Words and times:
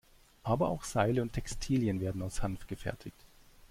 Aber 0.41 0.69
auch 0.69 0.83
Seile 0.83 1.21
und 1.21 1.33
Textilien 1.33 2.01
werden 2.01 2.23
aus 2.23 2.41
Hanf 2.41 2.65
gefertigt. 2.65 3.17